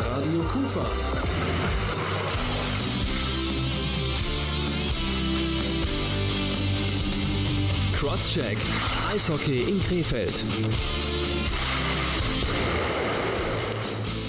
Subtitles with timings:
[0.00, 0.84] Radio Kufa.
[7.94, 8.58] Crosscheck.
[9.08, 11.17] Eishockey in Krefeld.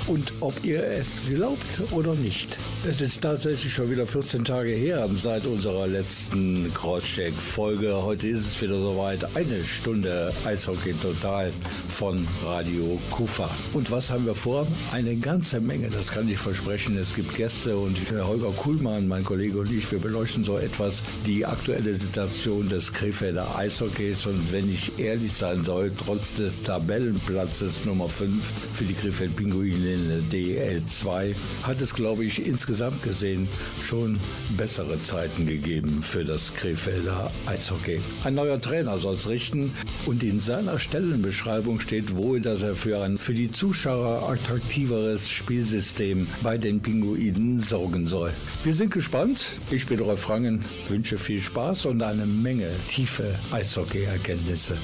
[0.09, 5.07] Und ob ihr es glaubt oder nicht, es ist tatsächlich schon wieder 14 Tage her
[5.17, 8.01] seit unserer letzten Crosscheck-Folge.
[8.01, 9.35] Heute ist es wieder soweit.
[9.35, 11.53] Eine Stunde Eishockey total
[11.89, 13.51] von Radio Kufa.
[13.73, 14.65] Und was haben wir vor?
[14.91, 16.97] Eine ganze Menge, das kann ich versprechen.
[16.97, 21.45] Es gibt Gäste und Holger Kuhlmann, mein Kollege und ich, wir beleuchten so etwas die
[21.45, 24.25] aktuelle Situation des Krefelder Eishockeys.
[24.25, 28.33] Und wenn ich ehrlich sein soll, trotz des Tabellenplatzes Nummer 5
[28.73, 33.47] für die Krefeld Pinguine in der DL2 hat es, glaube ich, insgesamt gesehen
[33.83, 34.19] schon
[34.57, 38.01] bessere Zeiten gegeben für das Krefelder Eishockey.
[38.23, 39.73] Ein neuer Trainer soll es richten
[40.05, 46.27] und in seiner Stellenbeschreibung steht wohl, dass er für ein für die Zuschauer attraktiveres Spielsystem
[46.41, 48.31] bei den Pinguinen sorgen soll.
[48.63, 49.59] Wir sind gespannt.
[49.71, 54.77] Ich bin Rolf Rangen, wünsche viel Spaß und eine Menge tiefe Eishockey-Erkenntnisse.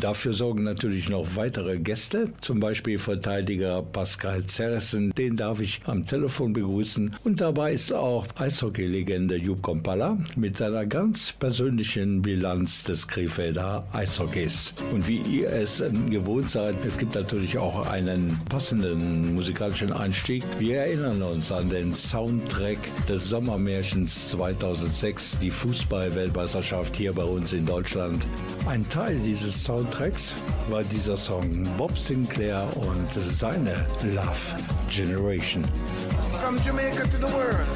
[0.00, 6.06] Dafür sorgen natürlich noch weitere Gäste, zum Beispiel Verteidiger Pascal Zerrissen, den darf ich am
[6.06, 7.16] Telefon begrüßen.
[7.24, 14.72] Und dabei ist auch Eishockey-Legende Jupp Kompalla mit seiner ganz persönlichen Bilanz des Krefelder Eishockeys.
[14.92, 20.44] Und wie ihr es gewohnt seid, es gibt natürlich auch einen passenden musikalischen Einstieg.
[20.60, 27.66] Wir erinnern uns an den Soundtrack des Sommermärchens 2006, die Fußball-Weltmeisterschaft hier bei uns in
[27.66, 28.24] Deutschland.
[28.66, 30.34] Ein Teil dieses Soundtracks Soundtracks
[30.68, 34.56] war dieser Song Bob Sinclair und seine Love
[34.90, 35.64] Generation.
[36.42, 37.68] From Jamaica to the world,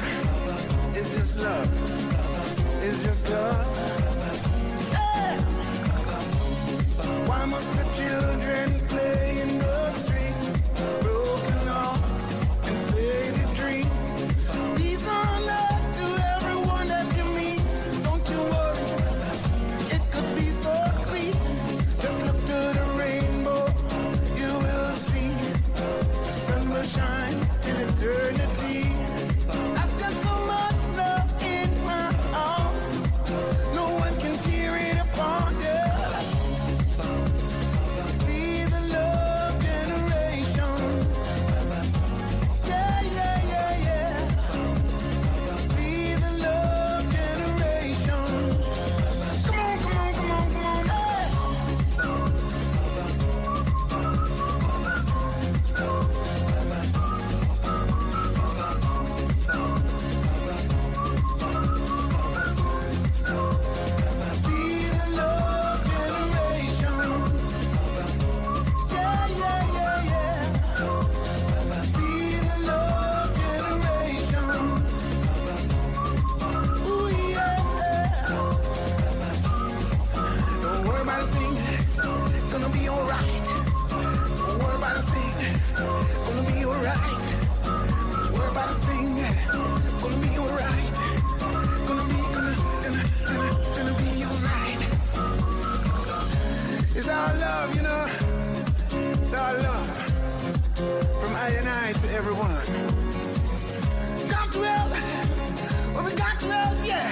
[0.93, 1.67] it's just love.
[2.83, 3.65] It's just love.
[4.93, 5.39] Hey!
[7.25, 8.82] Why must the children
[97.33, 98.05] our love, you know.
[99.21, 99.87] It's our love.
[101.21, 102.65] From I and I to everyone.
[104.29, 104.91] Got to help.
[105.93, 107.09] Well, we got to help, yeah.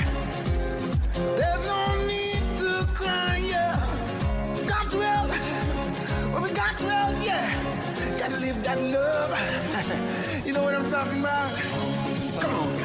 [1.14, 3.76] There's no need to cry, yeah.
[4.68, 5.30] Got to help.
[6.32, 8.18] Well, we got to help, yeah.
[8.20, 10.46] Gotta live that love.
[10.46, 11.52] you know what I'm talking about?
[12.42, 12.81] Come on.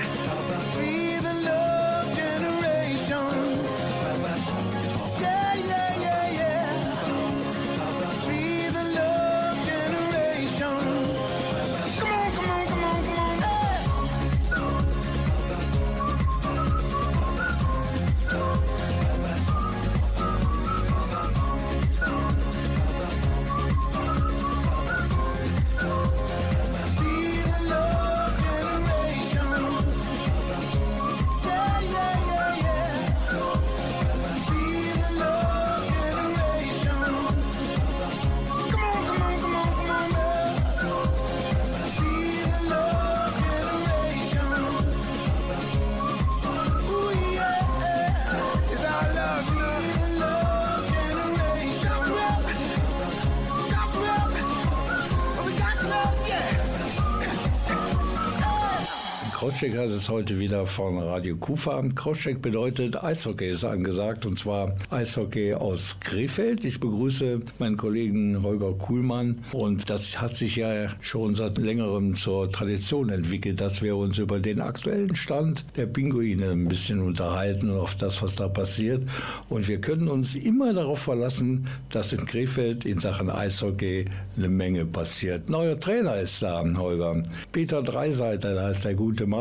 [59.47, 61.81] Crosscheck heißt es heute wieder von Radio Kufa.
[61.95, 66.65] Crosscheck bedeutet Eishockey ist angesagt und zwar Eishockey aus Krefeld.
[66.65, 72.51] Ich begrüße meinen Kollegen Holger Kuhlmann und das hat sich ja schon seit längerem zur
[72.51, 77.79] Tradition entwickelt, dass wir uns über den aktuellen Stand der Pinguine ein bisschen unterhalten und
[77.79, 79.05] auf das, was da passiert.
[79.49, 84.07] Und wir können uns immer darauf verlassen, dass in Krefeld in Sachen Eishockey
[84.37, 85.49] eine Menge passiert.
[85.49, 87.23] Neuer Trainer ist da, Holger.
[87.53, 89.36] Peter Dreiseiter, da ist der gute Mann.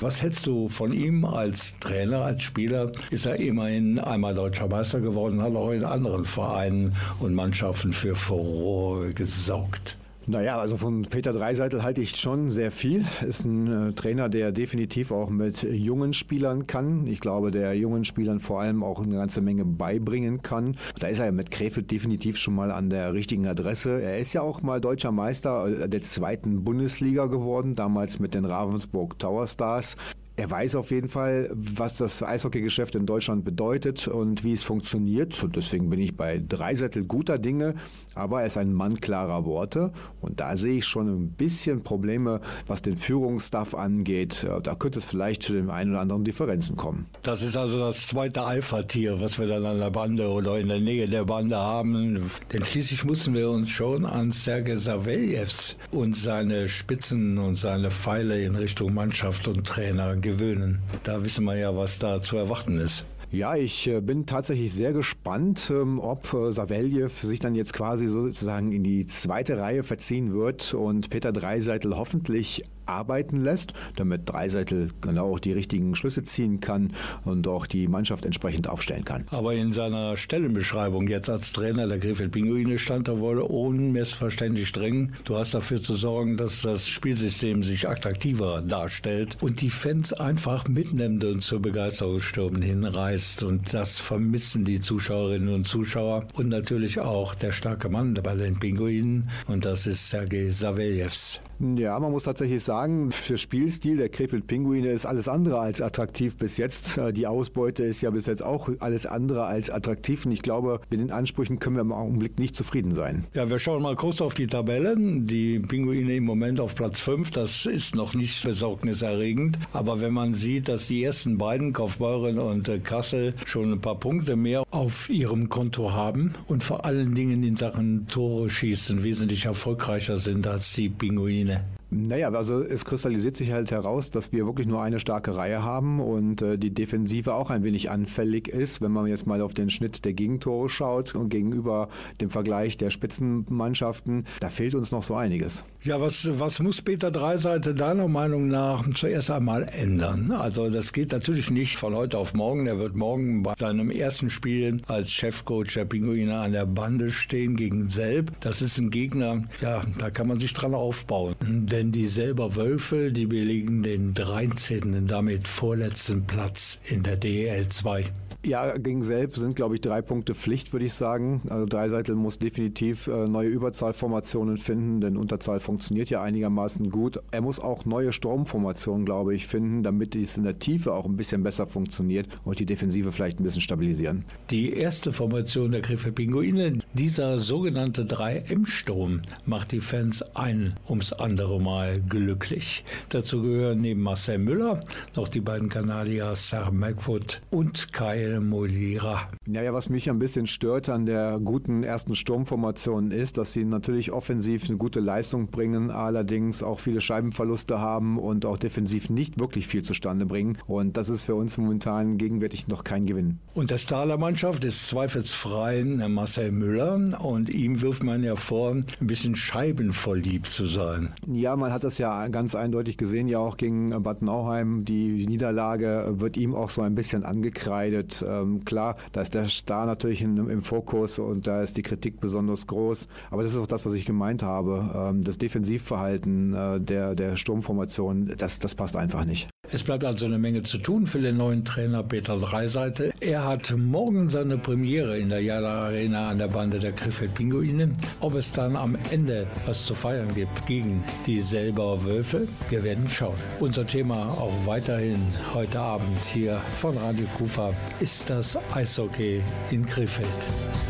[0.00, 2.90] Was hältst du von ihm als Trainer, als Spieler?
[3.10, 8.14] Ist er immerhin einmal deutscher Meister geworden, hat auch in anderen Vereinen und Mannschaften für
[8.14, 9.96] Furore gesorgt.
[10.28, 13.04] Naja, also von Peter Dreiseitel halte ich schon sehr viel.
[13.24, 17.06] Ist ein äh, Trainer, der definitiv auch mit jungen Spielern kann.
[17.06, 20.76] Ich glaube, der jungen Spielern vor allem auch eine ganze Menge beibringen kann.
[20.98, 24.02] Da ist er mit Krefeld definitiv schon mal an der richtigen Adresse.
[24.02, 28.46] Er ist ja auch mal deutscher Meister äh, der zweiten Bundesliga geworden, damals mit den
[28.46, 29.96] Ravensburg Tower Stars.
[30.38, 35.42] Er weiß auf jeden Fall, was das Eishockeygeschäft in Deutschland bedeutet und wie es funktioniert.
[35.42, 37.74] Und deswegen bin ich bei Dreisettel guter Dinge.
[38.14, 39.92] Aber er ist ein Mann klarer Worte.
[40.20, 44.46] Und da sehe ich schon ein bisschen Probleme, was den Führungsstaff angeht.
[44.62, 47.06] Da könnte es vielleicht zu den ein oder anderen Differenzen kommen.
[47.22, 50.80] Das ist also das zweite Alpha-Tier, was wir dann an der Bande oder in der
[50.80, 52.30] Nähe der Bande haben.
[52.52, 58.42] Denn schließlich mussten wir uns schon an Sergei Saveljews und seine Spitzen und seine Pfeile
[58.42, 60.80] in Richtung Mannschaft und Trainer gewöhnen.
[61.04, 63.06] Da wissen wir ja, was da zu erwarten ist.
[63.30, 68.06] Ja, ich äh, bin tatsächlich sehr gespannt, ähm, ob äh, Saveljew sich dann jetzt quasi
[68.06, 74.90] sozusagen in die zweite Reihe verziehen wird und Peter Dreiseitel hoffentlich arbeiten lässt, damit Dreiseitel
[75.00, 76.92] genau auch die richtigen Schlüsse ziehen kann
[77.24, 79.26] und auch die Mannschaft entsprechend aufstellen kann.
[79.30, 85.12] Aber in seiner Stellenbeschreibung jetzt als Trainer der Krefeld Pinguine stand er wohl unmissverständlich drin.
[85.24, 90.68] Du hast dafür zu sorgen, dass das Spielsystem sich attraktiver darstellt und die Fans einfach
[90.68, 93.42] mitnimmt und zur Begeisterungsstürmen hinreißt.
[93.42, 98.58] Und das vermissen die Zuschauerinnen und Zuschauer und natürlich auch der starke Mann bei den
[98.58, 101.40] Pinguinen und das ist Sergei Saveljews.
[101.58, 105.80] Ja, man muss tatsächlich sagen, sagen, für Spielstil der Krefeld Pinguine ist alles andere als
[105.80, 106.98] attraktiv bis jetzt.
[106.98, 110.80] Äh, die Ausbeute ist ja bis jetzt auch alles andere als attraktiv und ich glaube,
[110.90, 113.24] mit den Ansprüchen können wir im Augenblick nicht zufrieden sein.
[113.32, 115.26] Ja, wir schauen mal kurz auf die Tabellen.
[115.26, 119.58] Die Pinguine im Moment auf Platz 5, das ist noch nicht besorgniserregend.
[119.72, 123.98] Aber wenn man sieht, dass die ersten beiden, Kaufbeuren und äh, Kassel, schon ein paar
[123.98, 129.46] Punkte mehr auf ihrem Konto haben und vor allen Dingen in Sachen Tore schießen wesentlich
[129.46, 131.64] erfolgreicher sind als die Pinguine.
[131.88, 136.00] Naja, also es kristallisiert sich halt heraus, dass wir wirklich nur eine starke Reihe haben
[136.00, 139.70] und äh, die Defensive auch ein wenig anfällig ist, wenn man jetzt mal auf den
[139.70, 141.88] Schnitt der Gegentore schaut und gegenüber
[142.20, 145.62] dem Vergleich der Spitzenmannschaften, da fehlt uns noch so einiges.
[145.82, 150.32] Ja, was, was muss Peter Dreiseite deiner Meinung nach zuerst einmal ändern?
[150.32, 152.66] Also das geht natürlich nicht von heute auf morgen.
[152.66, 157.54] Er wird morgen bei seinem ersten Spiel als Chefcoach der Pinguine an der Bande stehen
[157.54, 158.32] gegen Selb.
[158.40, 161.36] Das ist ein Gegner, ja, da kann man sich dran aufbauen
[161.76, 164.94] denn die selber Wölfe, die belegen den 13.
[164.94, 168.04] und damit vorletzten Platz in der DEL 2.
[168.46, 171.42] Ja, gegen Selb sind, glaube ich, drei Punkte Pflicht, würde ich sagen.
[171.48, 177.18] Also Dreiseitel muss definitiv äh, neue Überzahlformationen finden, denn Unterzahl funktioniert ja einigermaßen gut.
[177.32, 181.16] Er muss auch neue Stromformationen, glaube ich, finden, damit es in der Tiefe auch ein
[181.16, 184.24] bisschen besser funktioniert und die Defensive vielleicht ein bisschen stabilisieren.
[184.50, 191.60] Die erste Formation der Krefeld Pinguine, dieser sogenannte 3M-Sturm, macht die Fans ein ums andere
[191.60, 192.84] Mal glücklich.
[193.08, 194.82] Dazu gehören neben Marcel Müller
[195.16, 199.28] noch die beiden Kanadier Sarah Macwood und Kyle Molira.
[199.46, 204.12] Naja, was mich ein bisschen stört an der guten ersten Sturmformation ist, dass sie natürlich
[204.12, 209.66] offensiv eine gute Leistung bringen, allerdings auch viele Scheibenverluste haben und auch defensiv nicht wirklich
[209.66, 210.58] viel zustande bringen.
[210.66, 213.38] Und das ist für uns momentan gegenwärtig noch kein Gewinn.
[213.54, 218.72] Und der Star der Mannschaft ist zweifelsfrei Marcel Müller und ihm wirft man ja vor,
[218.72, 221.12] ein bisschen scheibenverliebt zu sein.
[221.26, 224.84] Ja, man hat das ja ganz eindeutig gesehen, ja auch gegen Bad Nauheim.
[224.84, 228.22] Die Niederlage wird ihm auch so ein bisschen angekreidet.
[228.26, 232.20] Ähm, klar, da ist der Star natürlich in, im Fokus und da ist die Kritik
[232.20, 233.08] besonders groß.
[233.30, 234.90] Aber das ist auch das, was ich gemeint habe.
[234.94, 239.48] Ähm, das Defensivverhalten äh, der, der Sturmformation, das, das passt einfach nicht.
[239.68, 243.12] Es bleibt also eine Menge zu tun für den neuen Trainer Peter Dreiseite.
[243.20, 247.90] Er hat morgen seine Premiere in der Jala Arena an der Bande der Krefeld Pinguine.
[248.20, 253.08] Ob es dann am Ende was zu feiern gibt gegen die selber Wölfe, wir werden
[253.08, 253.34] schauen.
[253.58, 255.20] Unser Thema auch weiterhin
[255.52, 260.28] heute Abend hier von Radio Kufa ist das Eishockey in Krefeld.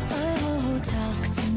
[0.09, 1.56] Oh,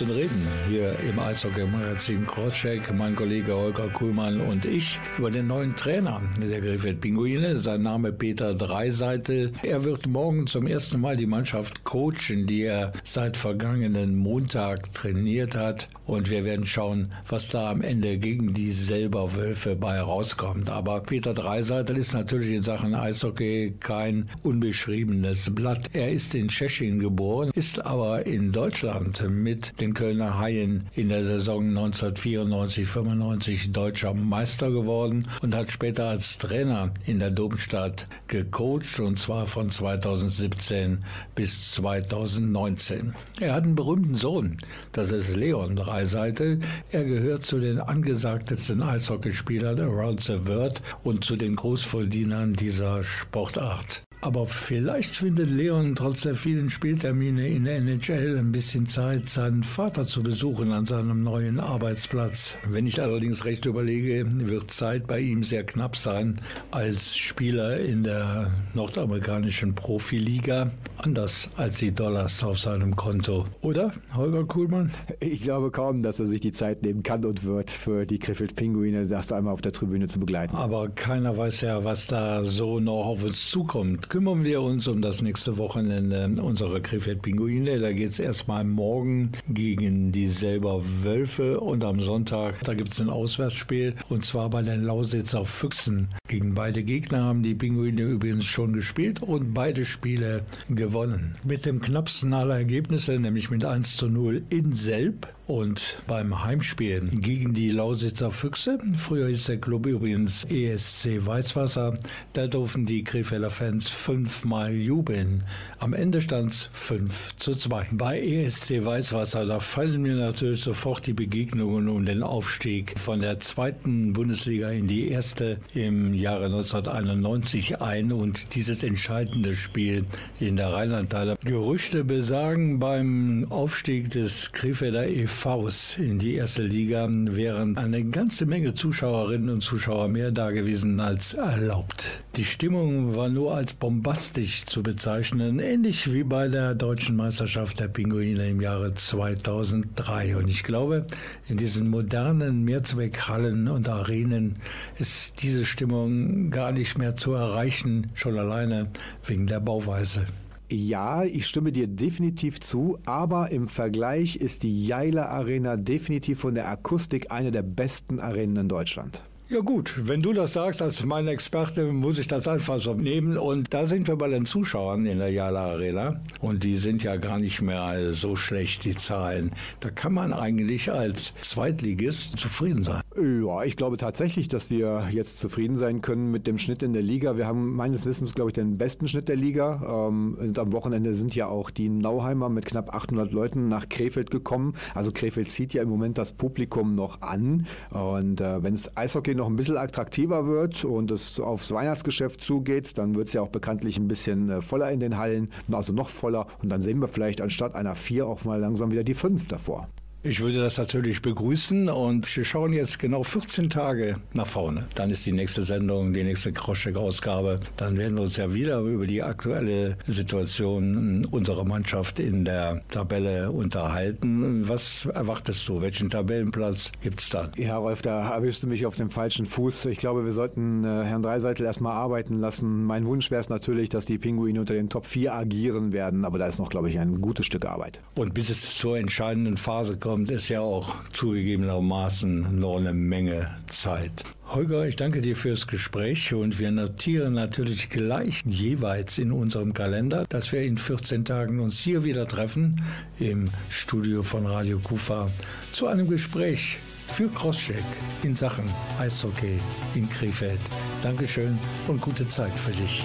[0.00, 5.76] müssen reden hier im Eishockey-Magazin Crosscheck, mein Kollege Holger Kuhlmann und ich über den neuen
[5.76, 7.56] Trainer der Griffith Pinguine.
[7.58, 9.52] Sein Name Peter Dreiseitel.
[9.62, 15.54] Er wird morgen zum ersten Mal die Mannschaft coachen, die er seit vergangenen Montag trainiert
[15.54, 15.88] hat.
[16.06, 20.68] Und wir werden schauen, was da am Ende gegen die selber Wölfe bei rauskommt.
[20.68, 25.90] Aber Peter Dreiseitel ist natürlich in Sachen Eishockey kein unbeschriebenes Blatt.
[25.94, 31.24] Er ist in Tschechien geboren, ist aber in Deutschland mit den Kölner Haien in der
[31.24, 39.18] Saison 1994-95 deutscher Meister geworden und hat später als Trainer in der Domstadt gecoacht und
[39.18, 41.02] zwar von 2017
[41.34, 43.14] bis 2019.
[43.40, 44.58] Er hat einen berühmten Sohn,
[44.92, 45.93] das ist Leon Dreiseitel.
[45.94, 46.58] Beiseite.
[46.90, 54.02] Er gehört zu den angesagtesten Eishockeyspielern around the world und zu den Großvolldienern dieser Sportart.
[54.24, 59.62] Aber vielleicht findet Leon trotz der vielen Spieltermine in der NHL ein bisschen Zeit, seinen
[59.62, 62.56] Vater zu besuchen an seinem neuen Arbeitsplatz.
[62.66, 66.40] Wenn ich allerdings recht überlege, wird Zeit bei ihm sehr knapp sein
[66.70, 70.70] als Spieler in der nordamerikanischen Profiliga.
[70.96, 73.44] Anders als die Dollars auf seinem Konto.
[73.60, 74.90] Oder, Holger Kuhlmann?
[75.20, 78.56] Ich glaube kaum, dass er sich die Zeit nehmen kann und wird, für die Krefeld
[78.56, 80.56] Pinguine das einmal auf der Tribüne zu begleiten.
[80.56, 85.02] Aber keiner weiß ja, was da so noch auf uns zukommt kümmern wir uns um
[85.02, 87.80] das nächste Wochenende unserer Krefeld Pinguine.
[87.80, 93.00] Da geht es erstmal morgen gegen die selber Wölfe und am Sonntag, da gibt es
[93.00, 96.10] ein Auswärtsspiel und zwar bei den Lausitzer Füchsen.
[96.28, 101.34] Gegen beide Gegner haben die Pinguine übrigens schon gespielt und beide Spiele gewonnen.
[101.42, 107.02] Mit dem knappsten aller Ergebnisse, nämlich mit 1 zu 0 in Selb Und beim Heimspiel
[107.12, 111.98] gegen die Lausitzer Füchse, früher hieß der Club übrigens ESC Weißwasser,
[112.32, 115.44] da durften die Krefelder Fans fünfmal jubeln.
[115.80, 117.88] Am Ende stand es 5 zu 2.
[117.92, 123.38] Bei ESC Weißwasser, da fallen mir natürlich sofort die Begegnungen um den Aufstieg von der
[123.40, 130.06] zweiten Bundesliga in die erste im Jahre 1991 ein und dieses entscheidende Spiel
[130.40, 131.36] in der Rheinlandhalle.
[131.44, 138.46] Gerüchte besagen, beim Aufstieg des Krefelder e.V Faust in die erste Liga wären eine ganze
[138.46, 142.22] Menge Zuschauerinnen und Zuschauer mehr da gewesen als erlaubt.
[142.36, 147.88] Die Stimmung war nur als bombastisch zu bezeichnen, ähnlich wie bei der deutschen Meisterschaft der
[147.88, 150.36] Pinguine im Jahre 2003.
[150.36, 151.06] Und ich glaube,
[151.48, 154.54] in diesen modernen Mehrzweckhallen und Arenen
[154.96, 158.88] ist diese Stimmung gar nicht mehr zu erreichen, schon alleine
[159.26, 160.24] wegen der Bauweise.
[160.70, 166.54] Ja, ich stimme dir definitiv zu, aber im Vergleich ist die Jaila Arena definitiv von
[166.54, 169.22] der Akustik eine der besten Arenen in Deutschland.
[169.50, 173.36] Ja gut, wenn du das sagst als mein Experte, muss ich das einfach so nehmen.
[173.36, 176.22] Und da sind wir bei den Zuschauern in der Jala Arena.
[176.40, 179.52] Und die sind ja gar nicht mehr so schlecht, die Zahlen.
[179.80, 183.02] Da kann man eigentlich als Zweitligist zufrieden sein.
[183.20, 187.02] Ja, ich glaube tatsächlich, dass wir jetzt zufrieden sein können mit dem Schnitt in der
[187.02, 187.36] Liga.
[187.36, 190.08] Wir haben meines Wissens, glaube ich, den besten Schnitt der Liga.
[190.08, 194.30] Ähm, und am Wochenende sind ja auch die Nauheimer mit knapp 800 Leuten nach Krefeld
[194.30, 194.74] gekommen.
[194.94, 197.66] Also Krefeld zieht ja im Moment das Publikum noch an.
[197.90, 202.96] Und äh, wenn es Eishockey noch ein bisschen attraktiver wird und es aufs Weihnachtsgeschäft zugeht,
[202.98, 206.08] dann wird es ja auch bekanntlich ein bisschen äh, voller in den Hallen, also noch
[206.08, 206.46] voller.
[206.62, 209.88] Und dann sehen wir vielleicht anstatt einer 4 auch mal langsam wieder die 5 davor.
[210.26, 214.86] Ich würde das natürlich begrüßen und wir schauen jetzt genau 14 Tage nach vorne.
[214.94, 217.60] Dann ist die nächste Sendung, die nächste Crosscheck-Ausgabe.
[217.76, 223.52] Dann werden wir uns ja wieder über die aktuelle Situation unserer Mannschaft in der Tabelle
[223.52, 224.66] unterhalten.
[224.66, 225.82] Was erwartest du?
[225.82, 227.52] Welchen Tabellenplatz gibt es dann?
[227.58, 229.84] Ja, Rolf, da erwischst du mich auf dem falschen Fuß.
[229.84, 232.84] Ich glaube, wir sollten äh, Herrn Dreiseitel erstmal arbeiten lassen.
[232.84, 236.38] Mein Wunsch wäre es natürlich, dass die Pinguine unter den Top 4 agieren werden, aber
[236.38, 238.00] da ist noch, glaube ich, ein gutes Stück Arbeit.
[238.14, 243.50] Und bis es zur entscheidenden Phase kommt, kommt, ist ja auch zugegebenermaßen noch eine Menge
[243.66, 244.22] Zeit.
[244.48, 250.24] Holger, ich danke dir fürs Gespräch und wir notieren natürlich gleich jeweils in unserem Kalender,
[250.28, 252.80] dass wir in 14 Tagen uns hier wieder treffen
[253.18, 255.26] im Studio von Radio Kufa
[255.72, 257.82] zu einem Gespräch für Crosscheck
[258.22, 258.66] in Sachen
[259.00, 259.58] Eishockey
[259.96, 260.60] in Krefeld.
[261.02, 263.02] Dankeschön und gute Zeit für dich.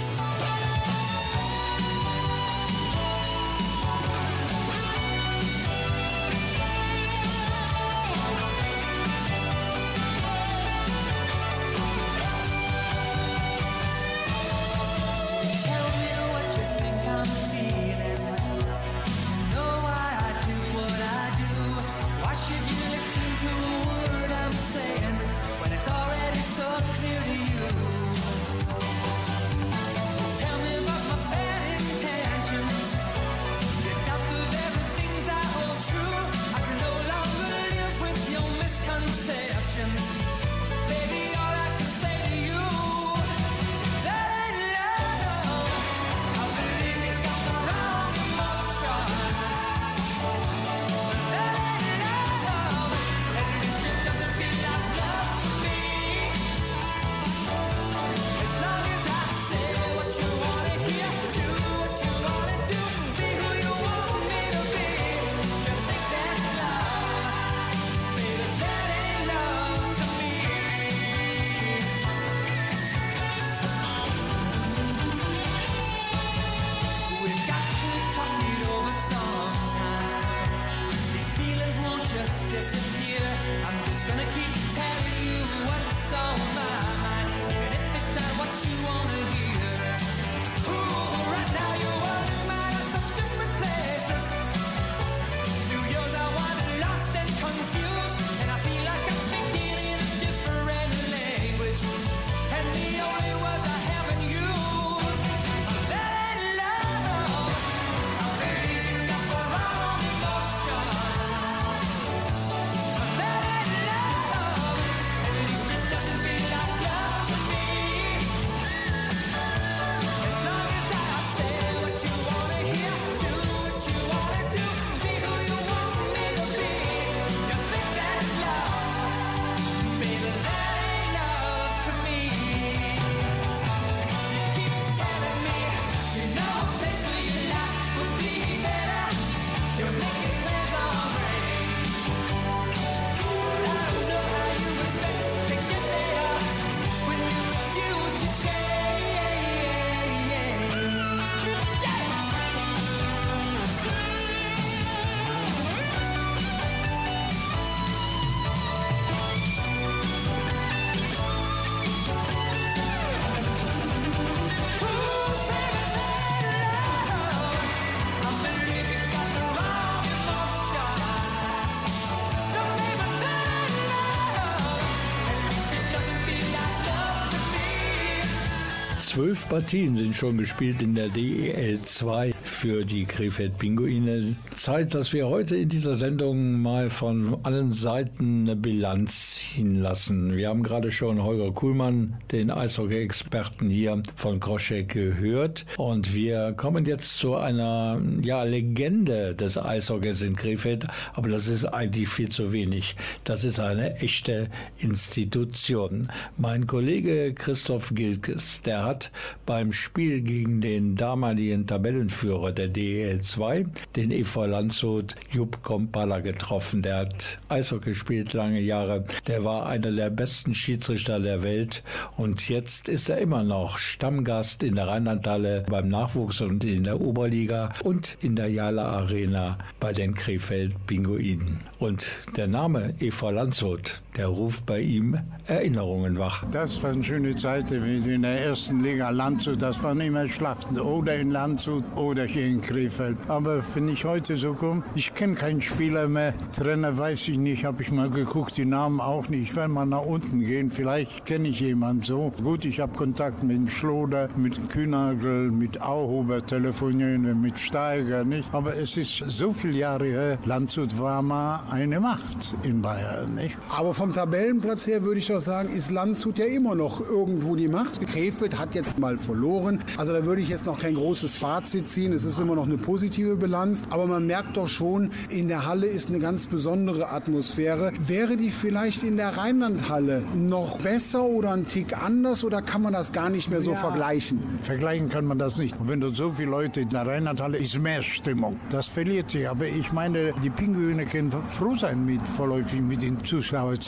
[179.20, 184.34] Zwölf Partien sind schon gespielt in der DEL 2 für die Krefeld Pinguine.
[184.60, 190.36] Zeit, dass wir heute in dieser Sendung mal von allen Seiten eine Bilanz ziehen lassen.
[190.36, 196.84] Wir haben gerade schon Holger Kuhlmann, den Eishockey-Experten hier von Kroschek gehört und wir kommen
[196.84, 202.52] jetzt zu einer ja, Legende des Eishockeys in Krefeld, aber das ist eigentlich viel zu
[202.52, 202.98] wenig.
[203.24, 206.10] Das ist eine echte Institution.
[206.36, 209.14] Mein Kollege Christoph Gilkes, der hat
[209.46, 213.64] beim Spiel gegen den damaligen Tabellenführer der DEL 2,
[213.96, 216.82] den EV Landshut, Jupp Kompala getroffen.
[216.82, 219.06] Der hat Eishockey gespielt lange Jahre.
[219.28, 221.84] Der war einer der besten Schiedsrichter der Welt
[222.18, 227.00] und jetzt ist er immer noch Stammgast in der Rheinlandhalle beim Nachwuchs und in der
[227.00, 231.60] Oberliga und in der Jala Arena bei den Krefeld Pinguinen.
[231.78, 235.18] Und der Name EV Landshut, der ruft bei ihm
[235.48, 236.44] Erinnerungen wach.
[236.52, 239.62] Das waren schöne Zeiten wie in der ersten Liga Landshut.
[239.62, 243.18] Das waren immer Schlachten oder in Landshut oder hier in Krefeld.
[243.28, 246.34] Aber wenn ich heute so komme, ich kenne keinen Spieler mehr.
[246.56, 249.50] Trainer weiß ich nicht, habe ich mal geguckt, die Namen auch nicht.
[249.50, 252.34] Ich werde mal nach unten gehen, vielleicht kenne ich jemanden so.
[252.44, 258.48] Gut, ich habe Kontakt mit Schloder, mit Kühnagel, mit Auhuber telefonieren, mit Steiger, nicht?
[258.52, 263.58] Aber es ist so viele Jahre her, Landshut war mal eine Macht in Bayern, nicht?
[263.70, 267.68] Aber vom Tabellenplatz her würde ich doch sagen, ist Landshut ja immer noch irgendwo die
[267.68, 268.00] Macht.
[268.08, 269.80] Krefeld hat jetzt mal verloren.
[269.98, 272.14] Also da würde ich jetzt noch kein großes Fazit ziehen.
[272.14, 273.84] Es ist immer noch eine positive Bilanz.
[273.90, 277.92] Aber man merkt doch schon, in der Halle ist eine ganz besondere Atmosphäre.
[278.00, 282.94] Wäre die vielleicht in der Rheinlandhalle noch besser oder ein Tick anders oder kann man
[282.94, 284.40] das gar nicht mehr so ja, vergleichen?
[284.62, 285.76] Vergleichen kann man das nicht.
[285.78, 288.62] Wenn du so viele Leute in der Rheinlandhalle ist mehr Stimmung.
[288.70, 289.50] Das verliert sich.
[289.50, 293.18] Aber ich meine, die Pinguine können froh sein mit vorläufig mit den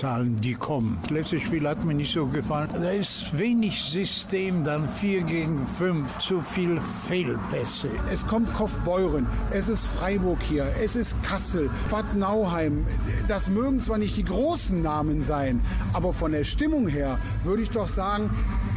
[0.02, 0.98] Zuschauerzahlen, die kommen.
[1.04, 2.70] Das letzte Spiel hat mir nicht so gefallen.
[2.74, 7.90] Da ist wenig System, dann 4 gegen 5, zu viel Fehlpässe.
[8.12, 12.86] Es kommt Kaufbeuren, es ist Freiburg hier, es ist Kassel, Bad Nauheim.
[13.28, 15.62] Das mögen zwar nicht die großen Namen sein,
[15.94, 18.30] aber von der Stimmung her würde ich doch sagen,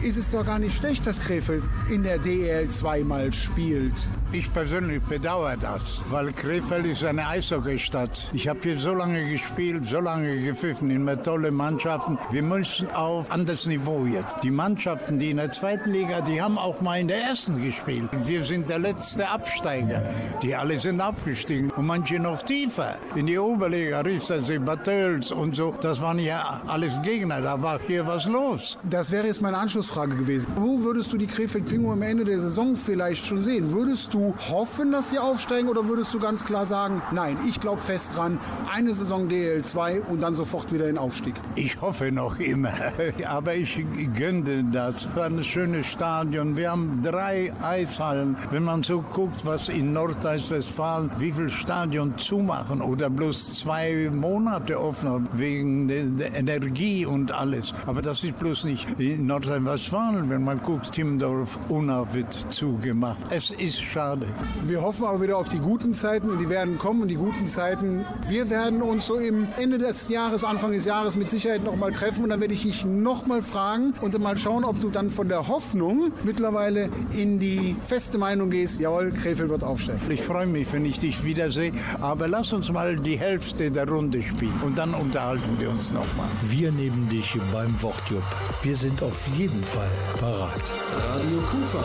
[0.02, 3.94] ist es doch gar nicht schlecht, dass Krefeld in der DEL zweimal spielt.
[4.32, 8.28] Ich persönlich bedauere das, weil Krefeld ist eine Eishockeystadt.
[8.32, 12.18] Ich habe hier so lange gespielt, so lange gepfiffen, immer tolle Mannschaften.
[12.30, 14.42] Wir müssen auf anderes Niveau jetzt.
[14.42, 18.08] Die Mannschaften, die in der zweiten Liga, die haben auch mal in der ersten gespielt.
[18.24, 20.02] Wir sind der letzte Absteiger.
[20.42, 22.96] Die alle sind abgestiegen und manche noch tiefer.
[23.14, 25.74] In die Oberliga, Riestersee, Bad Tölz und so.
[25.80, 27.40] Das waren ja alles Gegner.
[27.40, 28.78] Da war hier was los.
[28.84, 30.52] Das wäre jetzt meine Anschlussfrage gewesen.
[30.56, 33.72] Wo würdest du die Krefeld Pinguine am Ende der Saison vielleicht schon sehen?
[33.72, 37.80] Würdest du hoffen, dass sie aufsteigen oder würdest du ganz klar sagen, nein, ich glaube
[37.80, 38.38] fest dran,
[38.72, 41.34] eine Saison DL2 und dann sofort wieder in Aufstieg?
[41.54, 42.72] Ich hoffe noch immer,
[43.28, 43.84] aber ich
[44.16, 44.94] gönne das.
[44.94, 46.56] Es war ein schönes Stadion.
[46.56, 48.36] Wir haben drei Eishallen.
[48.50, 54.80] Wenn man so guckt, was in Nordrhein-Westfalen, wie viel Stadion zumachen oder bloß zwei Monate
[54.80, 57.74] offen wegen der Energie und alles.
[57.86, 60.30] Aber das ist bloß nicht in Nordrhein-Westfalen.
[60.30, 63.18] Wenn man guckt, Timmendorf, Unna wird zugemacht.
[63.30, 64.26] Es ist schade schade.
[64.66, 67.02] Wir hoffen aber wieder auf die guten Zeiten und die werden kommen.
[67.02, 70.93] Und die guten Zeiten, wir werden uns so im Ende des Jahres, Anfang des Jahres
[71.16, 74.22] mit Sicherheit noch mal treffen und dann werde ich dich noch mal fragen und dann
[74.22, 79.10] mal schauen, ob du dann von der Hoffnung mittlerweile in die feste Meinung gehst, jawohl,
[79.10, 80.00] Krefeld wird aufsteigen.
[80.08, 84.22] Ich freue mich, wenn ich dich wiedersehe, aber lass uns mal die Hälfte der Runde
[84.22, 86.28] spielen und dann unterhalten wir uns noch mal.
[86.48, 88.22] Wir nehmen dich beim Wortjupp.
[88.62, 90.72] Wir sind auf jeden Fall parat.
[91.10, 91.84] Radio Kufa.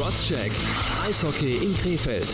[0.00, 0.50] Crosscheck.
[1.04, 2.26] Eishockey in Krefeld.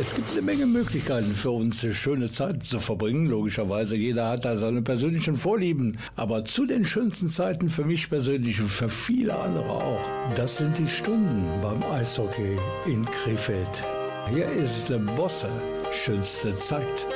[0.00, 3.26] Es gibt eine Menge Möglichkeiten für uns, schöne Zeiten zu verbringen.
[3.26, 5.98] Logischerweise, jeder hat da seine persönlichen Vorlieben.
[6.16, 10.76] Aber zu den schönsten Zeiten für mich persönlich und für viele andere auch, das sind
[10.80, 13.84] die Stunden beim Eishockey in Krefeld.
[14.34, 15.48] Hier ist der Bosse,
[15.92, 17.06] schönste Zeit.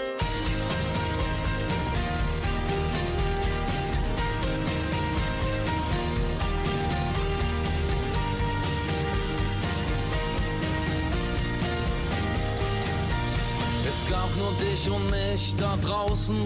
[14.74, 16.36] Dich und mich da draußen.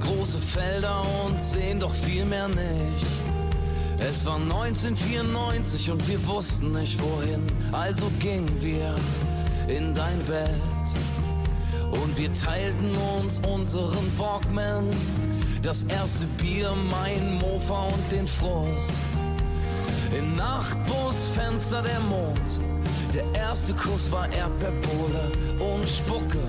[0.00, 3.06] Große Felder und sehen doch viel mehr nicht.
[3.98, 8.96] Es war 1994 und wir wussten nicht wohin, also gingen wir
[9.68, 10.50] in dein Bett.
[11.92, 14.88] Und wir teilten uns unseren Walkman,
[15.62, 19.04] das erste Bier, mein Mofa und den Frust.
[20.16, 22.60] Im Nachtbusfenster der Mond.
[23.14, 26.40] Der erste Kuss war Erdbeerbohle ohne Spucke,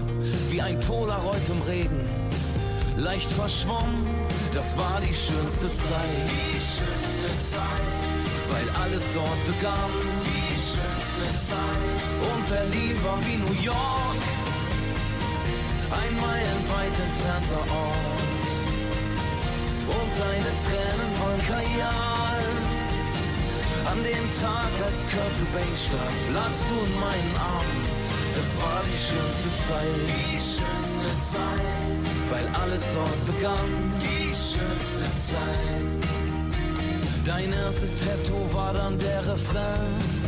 [0.49, 2.07] wie ein Polaroid im Regen.
[2.95, 4.07] Leicht verschwommen,
[4.53, 6.23] das war die schönste Zeit.
[6.29, 7.83] Die schönste Zeit,
[8.49, 9.91] weil alles dort begann.
[10.23, 11.99] Die schönste Zeit.
[12.31, 14.23] Und Berlin war wie New York,
[15.91, 18.23] ein meilenweit entfernter Ort.
[19.85, 22.32] Und deine Tränen von Kajal.
[23.85, 27.83] An dem Tag, als Kurt Cobain starb, lagst du in meinen Armen.
[28.35, 30.03] Das war die schönste Zeit.
[30.07, 31.93] Die schönste Zeit.
[32.29, 33.93] Weil alles dort begann.
[33.99, 36.03] Die schönste Zeit.
[37.25, 40.23] Dein erstes Tattoo war dann der Refrain.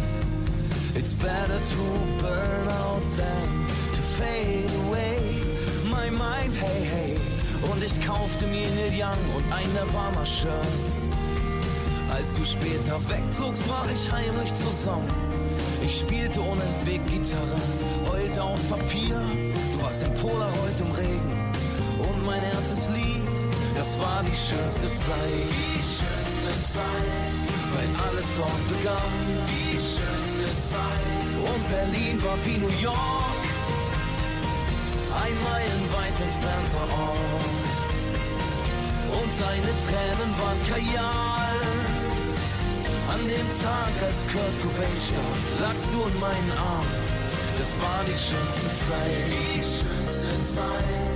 [0.96, 1.84] It's better to
[2.22, 5.42] burn out than to fade away.
[5.84, 7.20] My mind, hey, hey.
[7.72, 10.96] Und ich kaufte mir Neil Young und ein Nirvana-Shirt.
[12.16, 15.06] Als du später wegzogst, brach ich heimlich zusammen.
[15.86, 17.58] Ich spielte unentwegt Gitarre,
[18.10, 19.20] heulte auf Papier.
[19.74, 21.52] Du warst im Polaroid im Regen.
[22.00, 23.38] Und mein erstes Lied,
[23.76, 25.44] das war die schönste Zeit.
[25.52, 27.36] Die schönste Zeit,
[27.74, 29.14] weil alles dort begann.
[29.52, 31.28] Die schönste Zeit.
[31.44, 33.44] Und Berlin war wie New York,
[35.22, 37.76] ein meilenweit entfernter Ort.
[39.20, 41.45] Und deine Tränen waren Kajal.
[43.16, 47.04] An dem Tag, als Kurt Cobain starb, lagst du in meinen Armen.
[47.58, 49.32] Das war die schönste Zeit.
[49.32, 51.15] Die schönste Zeit.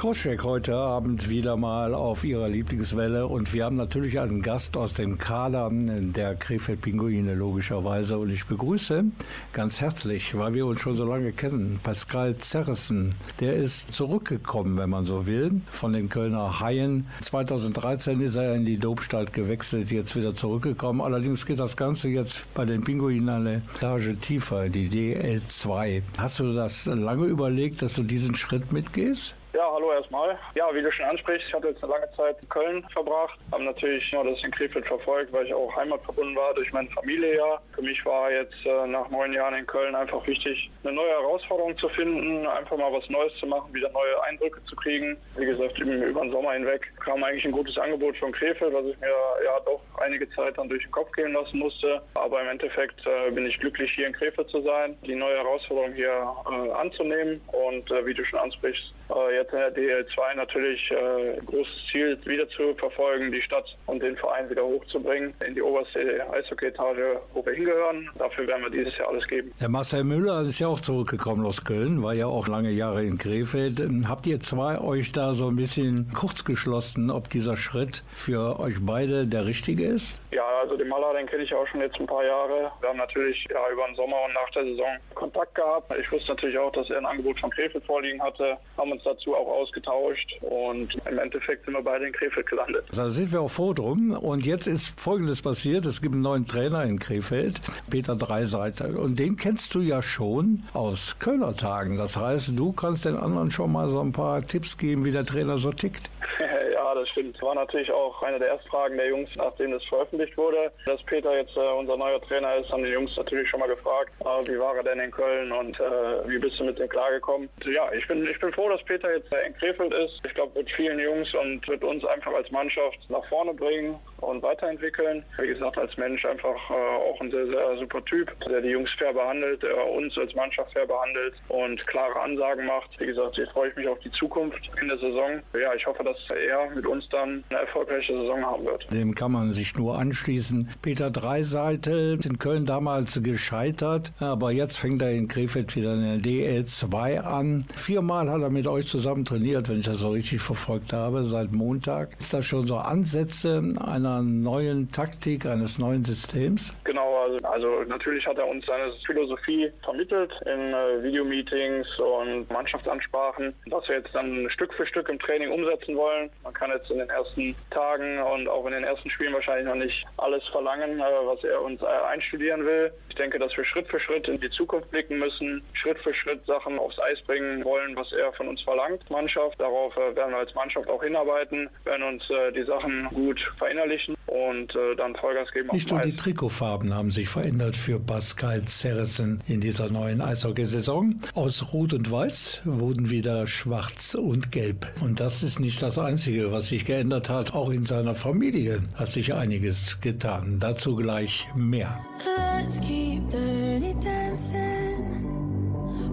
[0.00, 4.94] Crosscheck heute Abend wieder mal auf ihrer Lieblingswelle und wir haben natürlich einen Gast aus
[4.94, 9.04] dem Kader der Krefeld-Pinguine logischerweise und ich begrüße
[9.52, 13.14] ganz herzlich, weil wir uns schon so lange kennen, Pascal Zerrissen.
[13.40, 17.06] Der ist zurückgekommen, wenn man so will, von den Kölner Haien.
[17.20, 21.02] 2013 ist er in die Dobstadt gewechselt, jetzt wieder zurückgekommen.
[21.02, 26.00] Allerdings geht das Ganze jetzt bei den Pinguinen eine Etage tiefer, die DL2.
[26.16, 29.34] Hast du das lange überlegt, dass du diesen Schritt mitgehst?
[29.80, 30.38] Hallo erstmal.
[30.56, 33.64] Ja, wie du schon ansprichst, ich hatte jetzt eine lange Zeit in Köln verbracht, habe
[33.64, 37.58] natürlich nur das in Krefeld verfolgt, weil ich auch heimatverbunden war durch meine Familie ja.
[37.74, 41.78] Für mich war jetzt äh, nach neun Jahren in Köln einfach wichtig, eine neue Herausforderung
[41.78, 45.16] zu finden, einfach mal was Neues zu machen, wieder neue Eindrücke zu kriegen.
[45.38, 49.00] Wie gesagt, über den Sommer hinweg kam eigentlich ein gutes Angebot von Krefeld, was ich
[49.00, 52.02] mir ja doch einige Zeit dann durch den Kopf gehen lassen musste.
[52.16, 55.94] Aber im Endeffekt äh, bin ich glücklich, hier in Krefeld zu sein, die neue Herausforderung
[55.94, 60.90] hier äh, anzunehmen und äh, wie du schon ansprichst, äh, jetzt in der DL2 natürlich
[60.90, 65.62] äh, großes Ziel wieder zu verfolgen, die Stadt und den Verein wieder hochzubringen in die
[65.62, 66.00] oberste
[66.32, 68.08] Eishockey-Etage, wo wir hingehören.
[68.18, 69.52] Dafür werden wir dieses Jahr alles geben.
[69.60, 73.18] Der Marcel Müller ist ja auch zurückgekommen aus Köln, war ja auch lange Jahre in
[73.18, 73.82] Krefeld.
[74.08, 78.76] Habt ihr zwei euch da so ein bisschen kurz geschlossen, ob dieser Schritt für euch
[78.80, 80.18] beide der richtige ist?
[80.30, 82.70] Ja, also den Maler, den kenne ich auch schon jetzt ein paar Jahre.
[82.80, 85.92] Wir haben natürlich ja, über den Sommer und nach der Saison Kontakt gehabt.
[85.98, 89.34] Ich wusste natürlich auch, dass er ein Angebot von Krefeld vorliegen hatte, haben uns dazu
[89.34, 92.84] auch ausgetauscht und im Endeffekt sind wir beide in Krefeld gelandet.
[92.94, 94.12] Da sind wir auch froh drum.
[94.12, 95.86] Und jetzt ist Folgendes passiert.
[95.86, 98.98] Es gibt einen neuen Trainer in Krefeld, Peter Dreiseiter.
[98.98, 101.96] Und den kennst du ja schon aus Kölner Tagen.
[101.96, 105.26] Das heißt, du kannst den anderen schon mal so ein paar Tipps geben, wie der
[105.26, 106.10] Trainer so tickt.
[106.72, 107.40] ja, das stimmt.
[107.42, 110.72] War natürlich auch eine der Erstfragen der Jungs, nachdem das veröffentlicht wurde.
[110.86, 114.12] Dass Peter jetzt äh, unser neuer Trainer ist, haben die Jungs natürlich schon mal gefragt,
[114.20, 117.48] äh, wie war er denn in Köln und äh, wie bist du mit dem klargekommen.
[117.66, 120.20] Ja, ich bin, ich bin froh, dass Peter jetzt in Krefeld ist.
[120.26, 124.42] Ich glaube, wird vielen Jungs und wird uns einfach als Mannschaft nach vorne bringen und
[124.42, 125.22] weiterentwickeln.
[125.38, 128.90] Wie gesagt, als Mensch einfach äh, auch ein sehr, sehr super Typ, der die Jungs
[128.92, 132.98] fair behandelt, der uns als Mannschaft fair behandelt und klare Ansagen macht.
[132.98, 135.40] Wie gesagt, hier freue ich mich auf die Zukunft in der Saison.
[135.54, 138.86] Ja, ich hoffe, dass er mit uns dann eine erfolgreiche Saison haben wird.
[138.92, 140.70] Dem kann man sich nur anschließen.
[140.82, 146.30] Peter Dreiseitel in Köln damals gescheitert, aber jetzt fängt er in Krefeld wieder in der
[146.30, 147.64] DL2 an.
[147.74, 151.52] Viermal hat er mit euch zusammen trainiert, wenn ich das so richtig verfolgt habe, seit
[151.52, 152.10] Montag.
[152.20, 156.72] Ist das schon so Ansätze einer neuen Taktik, eines neuen Systems?
[156.84, 163.54] Genau, also, also natürlich hat er uns seine Philosophie vermittelt in äh, Videomeetings und Mannschaftsansprachen,
[163.66, 166.30] was wir jetzt dann Stück für Stück im Training umsetzen wollen.
[166.42, 169.74] Man kann jetzt in den ersten Tagen und auch in den ersten Spielen wahrscheinlich noch
[169.74, 172.92] nicht alles verlangen, äh, was er uns äh, einstudieren will.
[173.08, 176.44] Ich denke, dass wir Schritt für Schritt in die Zukunft blicken müssen, Schritt für Schritt
[176.46, 179.08] Sachen aufs Eis bringen wollen, was er von uns verlangt.
[179.20, 183.38] Mannschaft, darauf äh, werden wir als Mannschaft auch hinarbeiten, werden uns äh, die Sachen gut
[183.58, 185.68] verinnerlichen und äh, dann Vollgas geben.
[185.72, 191.20] Nicht nur die Trikotfarben haben sich verändert für Pascal Zerrissen in dieser neuen Eishockeysaison.
[191.34, 194.86] Aus Rot und Weiß wurden wieder Schwarz und Gelb.
[195.02, 197.52] Und das ist nicht das Einzige, was sich geändert hat.
[197.54, 200.58] Auch in seiner Familie hat sich einiges getan.
[200.60, 202.00] Dazu gleich mehr.
[202.38, 205.26] Let's keep dirty dancing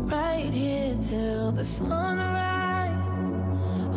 [0.10, 2.77] right here till the sunrise.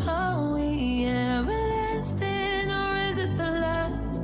[0.08, 4.22] Are we everlasting or is it the last?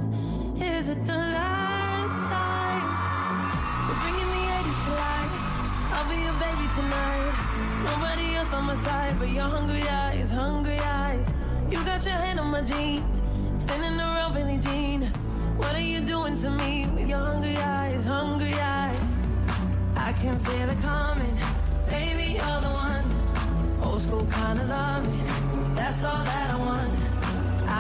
[0.61, 2.87] Is it the last time?
[3.87, 5.35] We're bringing the 80s to life.
[5.93, 7.35] I'll be your baby tonight.
[7.85, 11.29] Nobody else by my side but your hungry eyes, hungry eyes.
[11.71, 13.23] You got your hand on my jeans,
[13.59, 15.03] spinning around Billie Jean.
[15.57, 19.01] What are you doing to me with your hungry eyes, hungry eyes?
[19.97, 21.37] I can feel it coming,
[21.89, 23.05] baby, you're the one.
[23.83, 25.27] Old school kind of loving,
[25.87, 26.99] that's all that I want.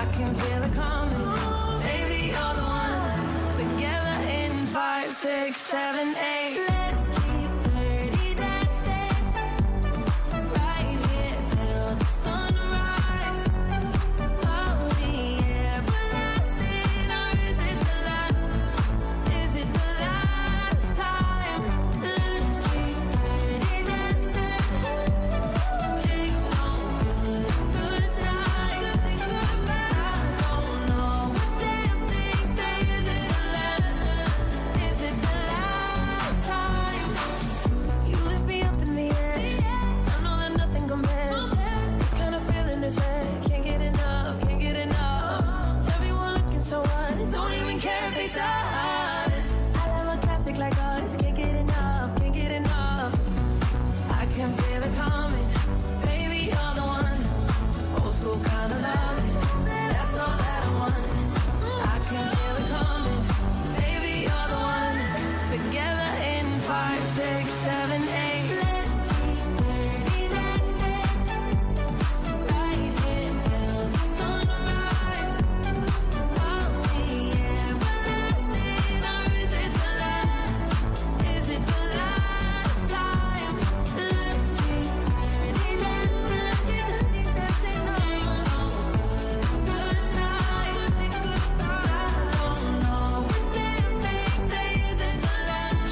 [0.01, 3.03] I can feel it coming, baby, you're the one.
[3.59, 6.36] Together in five, six, seven, eight.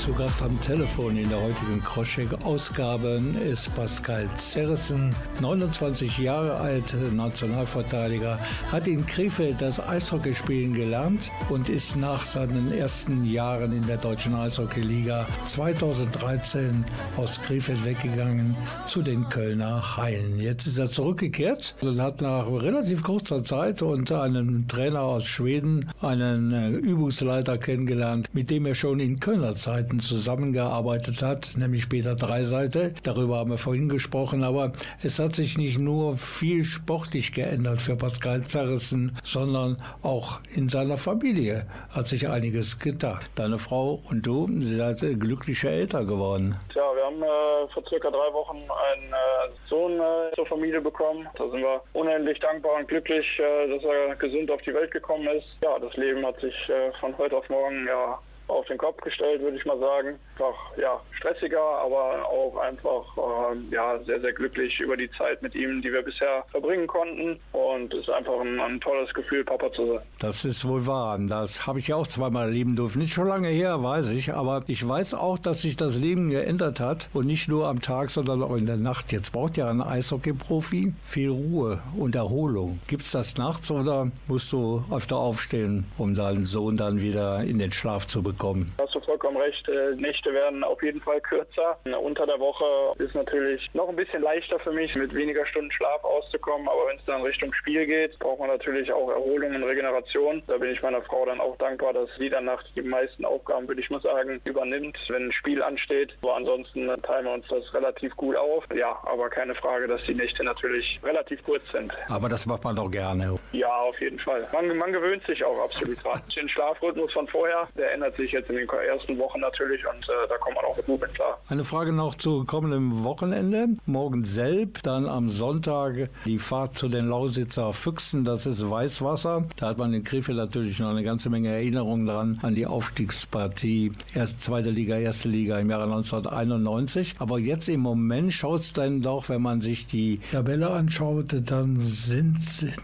[0.07, 8.38] Am Telefon in der heutigen Kroschek-Ausgabe ist Pascal Zerrissen, 29 Jahre alt, Nationalverteidiger,
[8.71, 14.35] hat in Krefeld das Eishockeyspielen gelernt und ist nach seinen ersten Jahren in der deutschen
[14.35, 16.85] Eishockeyliga 2013
[17.17, 18.55] aus Krefeld weggegangen
[18.87, 20.38] zu den Kölner Haien.
[20.38, 25.90] Jetzt ist er zurückgekehrt und hat nach relativ kurzer Zeit unter einem Trainer aus Schweden
[26.03, 31.88] einen äh, Übungsleiter kennengelernt, mit dem er schon in Kölner Zeiten zusammen zusammengearbeitet hat, nämlich
[31.88, 32.92] Peter Dreiseite.
[33.03, 34.72] Darüber haben wir vorhin gesprochen, aber
[35.03, 40.99] es hat sich nicht nur viel sportlich geändert für Pascal Zerrissen, sondern auch in seiner
[40.99, 43.20] Familie hat sich einiges getan.
[43.36, 46.57] Deine Frau und du seid glückliche Eltern geworden.
[46.74, 51.28] Ja, wir haben äh, vor circa drei Wochen einen äh, Sohn äh, zur Familie bekommen.
[51.36, 55.28] Da sind wir unendlich dankbar und glücklich, äh, dass er gesund auf die Welt gekommen
[55.28, 55.47] ist.
[55.62, 58.18] Ja, das Leben hat sich äh, von heute auf morgen ja
[58.49, 60.18] auf den Kopf gestellt, würde ich mal sagen.
[60.34, 65.55] Einfach ja, stressiger, aber auch einfach äh, ja, sehr, sehr glücklich über die Zeit mit
[65.55, 67.38] ihm, die wir bisher verbringen konnten.
[67.53, 70.01] Und es ist einfach ein, ein, tolles Gefühl, Papa zu sein.
[70.18, 71.18] Das ist wohl wahr.
[71.18, 72.99] Das habe ich ja auch zweimal erleben dürfen.
[72.99, 76.80] Nicht schon lange her, weiß ich, aber ich weiß auch, dass sich das Leben geändert
[76.80, 79.12] hat und nicht nur am Tag, sondern auch in der Nacht.
[79.12, 82.80] Jetzt braucht ja ein Eishockey-Profi viel Ruhe und Erholung.
[82.88, 87.59] Gibt es das nachts oder musst du öfter aufstehen, um deinen Sohn dann wieder in
[87.59, 88.34] den Schlaf zu bekommen?
[88.35, 88.72] Bekommen.
[88.78, 91.78] Hast du vollkommen recht, äh, Nächte werden auf jeden Fall kürzer.
[92.01, 92.64] Unter der Woche
[92.99, 96.99] ist natürlich noch ein bisschen leichter für mich, mit weniger Stunden Schlaf auszukommen, aber wenn
[96.99, 100.43] es dann Richtung Spiel geht, braucht man natürlich auch Erholung und Regeneration.
[100.47, 103.68] Da bin ich meiner Frau dann auch dankbar, dass sie dann nach die meisten Aufgaben,
[103.68, 106.14] würde ich mal sagen, übernimmt, wenn ein Spiel ansteht.
[106.22, 108.64] Aber ansonsten teilen wir uns das relativ gut auf.
[108.74, 111.93] Ja, aber keine Frage, dass die Nächte natürlich relativ kurz sind.
[112.09, 113.39] Aber das macht man doch gerne.
[113.53, 114.47] Ja, auf jeden Fall.
[114.53, 116.20] Man, man gewöhnt sich auch absolut dran.
[116.37, 120.29] Den Schlafrhythmus von vorher, der ändert sich jetzt in den ersten Wochen natürlich und äh,
[120.29, 121.39] da kommt man auch gut mit klar.
[121.49, 123.68] Eine Frage noch zu kommendem Wochenende.
[123.87, 129.45] Morgen selb, dann am Sonntag die Fahrt zu den Lausitzer Füchsen, das ist Weißwasser.
[129.57, 133.93] Da hat man in Krefeld natürlich noch eine ganze Menge Erinnerungen dran an die Aufstiegspartie.
[134.14, 137.16] Erst zweite Liga, erste Liga im Jahre 1991.
[137.18, 141.79] Aber jetzt im Moment schaut es dann doch, wenn man sich die Tabelle anschaut, dann
[141.81, 142.39] sind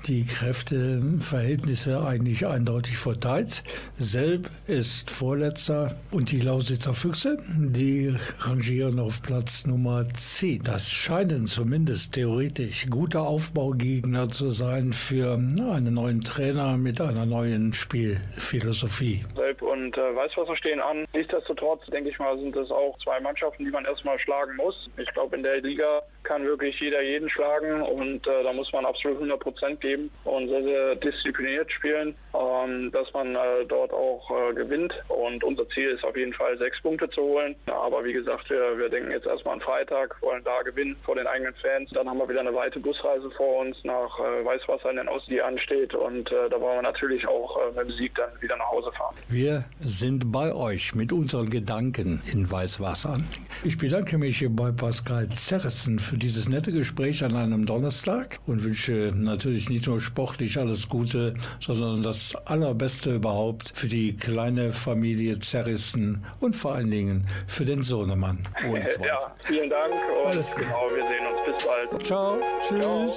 [0.07, 3.62] die Kräfteverhältnisse eigentlich eindeutig verteilt.
[3.99, 10.64] Selb ist Vorletzter und die Lausitzer Füchse, die rangieren auf Platz Nummer 10.
[10.64, 17.72] Das scheinen zumindest theoretisch gute Aufbaugegner zu sein für einen neuen Trainer mit einer neuen
[17.72, 19.24] Spielphilosophie.
[19.37, 21.07] Selb und äh, Weißwasser stehen an.
[21.14, 24.91] Nichtsdestotrotz, denke ich mal, sind das auch zwei Mannschaften, die man erstmal schlagen muss.
[24.97, 28.87] Ich glaube, in der Liga kann wirklich jeder jeden schlagen und äh, da muss man
[28.87, 34.31] absolut 100 Prozent geben und sehr, sehr diszipliniert spielen, ähm, dass man äh, dort auch
[34.31, 34.95] äh, gewinnt.
[35.09, 37.57] Und unser Ziel ist auf jeden Fall sechs Punkte zu holen.
[37.66, 41.16] Ja, aber wie gesagt, wir, wir denken jetzt erstmal an Freitag, wollen da gewinnen vor
[41.16, 41.91] den eigenen Fans.
[41.91, 45.33] Dann haben wir wieder eine weite Busreise vor uns nach äh, Weißwasser in den Osten,
[45.33, 48.57] die ansteht und äh, da wollen wir natürlich auch äh, mit dem Sieg dann wieder
[48.57, 49.16] nach Hause fahren.
[49.28, 53.18] Wir sind bei euch mit unseren Gedanken in Weißwasser.
[53.64, 58.62] Ich bedanke mich hier bei Pascal Zerrissen für dieses nette Gespräch an einem Donnerstag und
[58.62, 65.38] wünsche natürlich nicht nur sportlich alles Gute, sondern das Allerbeste überhaupt für die kleine Familie
[65.38, 68.46] Zerrissen und vor allen Dingen für den Sohnemann.
[68.62, 69.92] ja, vielen Dank
[70.26, 71.40] und genau, wir sehen uns.
[71.46, 72.06] Bis bald.
[72.06, 72.38] Ciao.
[72.62, 73.14] Tschüss.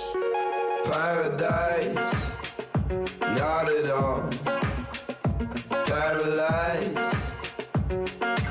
[0.86, 2.16] Paradise,
[3.36, 4.30] not at all.
[5.86, 7.32] Paralyzed,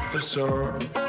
[0.08, 1.01] for sure.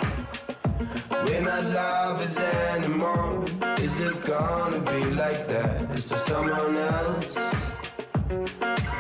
[1.26, 3.46] We're not lovers anymore.
[3.80, 5.92] Is it gonna be like that?
[5.92, 7.38] Is there someone else?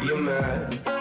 [0.01, 0.92] You're mad.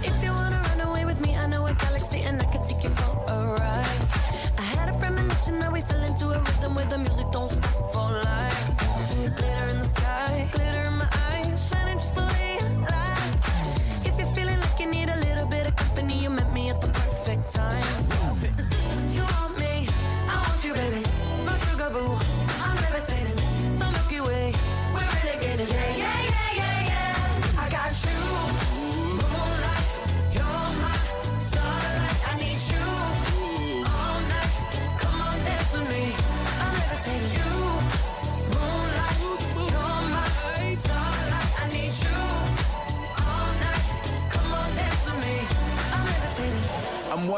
[0.02, 0.30] If you
[17.52, 19.88] You want me,
[20.28, 21.02] I want you, baby.
[21.44, 22.16] My sugar boo,
[22.62, 23.34] I'm levitating.
[23.76, 24.54] The Milky Way,
[24.94, 25.00] we're
[25.68, 25.99] yeah,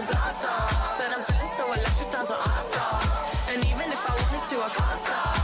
[0.00, 1.00] It blast off.
[1.00, 3.00] And I'm feeling so electric, down so awesome.
[3.50, 5.36] And even if I wanted to, I can't stop.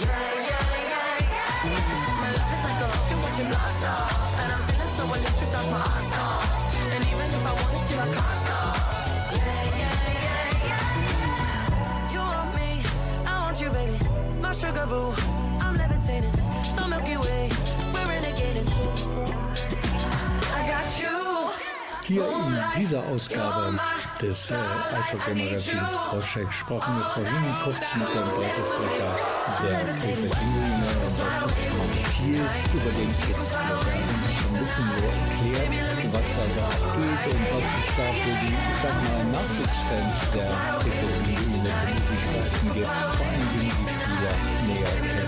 [0.00, 0.08] Yeah,
[0.48, 2.20] yeah, yeah, yeah.
[2.22, 4.40] My love is like a rocket, watch it blast off.
[4.40, 6.44] And I'm feeling so electric, that's my ass off.
[6.94, 8.76] And even if I wanted to, I can't stop.
[9.34, 9.96] Yeah, yeah,
[10.26, 12.12] yeah, yeah.
[12.12, 12.70] You want me,
[13.26, 13.98] I want you, baby.
[14.40, 15.12] My sugar boo,
[15.60, 16.36] I'm levitating.
[16.76, 17.50] The Milky Way,
[17.92, 18.68] we're renegading.
[20.56, 21.27] I got you.
[22.08, 23.78] Hier in dieser Ausgabe
[24.18, 29.12] des äh, Eishockey-Magazins Crosscheck sprachen wir vorhin kurz mit dem Pressesprecher
[29.60, 32.40] der Krefeld und das ist viel
[32.72, 35.68] über den Kids ein bisschen so erklärt,
[36.08, 40.48] was da so abgeht und was es da für die, ich sag mal, Nachwuchsfans der
[40.80, 44.32] Krefeld Pinguine Möglichkeiten gibt, vor allem die Spieler
[44.66, 45.27] näher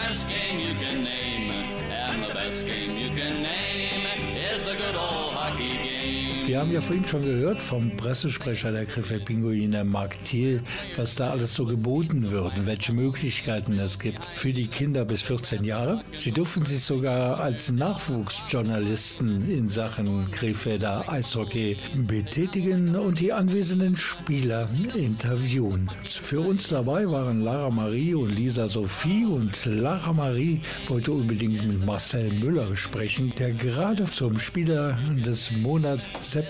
[0.08, 0.67] last game
[6.58, 10.60] Wir haben ja vorhin schon gehört vom Pressesprecher der Krefeld Pinguine, Mark Thiel,
[10.96, 15.62] was da alles so geboten wird welche Möglichkeiten es gibt für die Kinder bis 14
[15.62, 16.02] Jahre.
[16.14, 24.68] Sie dürfen sich sogar als Nachwuchsjournalisten in Sachen Krefelder Eishockey betätigen und die anwesenden Spieler
[24.96, 25.88] interviewen.
[26.08, 31.86] Für uns dabei waren Lara Marie und Lisa Sophie und Lara Marie wollte unbedingt mit
[31.86, 36.47] Marcel Müller sprechen, der gerade zum Spieler des Monats September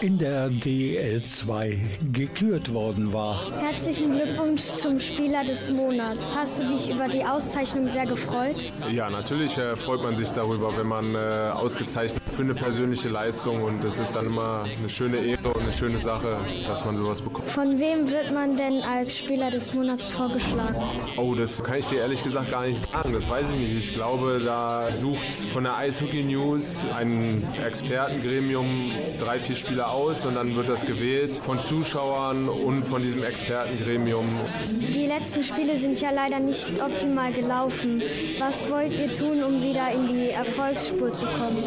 [0.00, 1.78] in der DL 2
[2.12, 3.40] gekürt worden war.
[3.60, 6.34] Herzlichen Glückwunsch zum Spieler des Monats.
[6.34, 8.70] Hast du dich über die Auszeichnung sehr gefreut?
[8.90, 13.62] Ja, natürlich äh, freut man sich darüber, wenn man äh, ausgezeichnet für eine persönliche Leistung
[13.62, 16.36] und das ist dann immer eine schöne Ehre und eine schöne Sache,
[16.66, 17.48] dass man sowas bekommt.
[17.48, 20.76] Von wem wird man denn als Spieler des Monats vorgeschlagen?
[21.16, 23.12] Oh, das kann ich dir ehrlich gesagt gar nicht sagen.
[23.12, 23.76] Das weiß ich nicht.
[23.76, 25.18] Ich glaube, da sucht
[25.52, 28.92] von der Eishockey News ein Expertengremium
[29.28, 34.26] drei, vier Spieler aus und dann wird das gewählt von Zuschauern und von diesem Expertengremium.
[34.70, 38.02] Die letzten Spiele sind ja leider nicht optimal gelaufen.
[38.38, 41.62] Was wollt ihr tun, um wieder in die Erfolgsspur zu kommen?